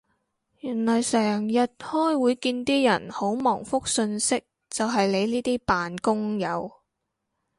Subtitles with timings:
[0.61, 6.71] 原來成日開會見啲人好忙覆訊息就係你呢啲扮工友